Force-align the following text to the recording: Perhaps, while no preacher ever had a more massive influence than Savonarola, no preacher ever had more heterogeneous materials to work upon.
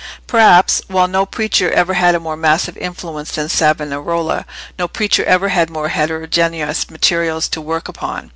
Perhaps, 0.25 0.81
while 0.87 1.07
no 1.07 1.27
preacher 1.27 1.69
ever 1.71 1.93
had 1.93 2.15
a 2.15 2.19
more 2.19 2.35
massive 2.35 2.75
influence 2.75 3.33
than 3.33 3.49
Savonarola, 3.49 4.47
no 4.79 4.87
preacher 4.87 5.23
ever 5.25 5.49
had 5.49 5.69
more 5.69 5.89
heterogeneous 5.89 6.89
materials 6.89 7.47
to 7.49 7.61
work 7.61 7.87
upon. 7.87 8.29